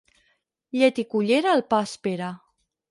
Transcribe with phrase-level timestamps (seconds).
[0.79, 2.33] Llet i cullera el pa espera.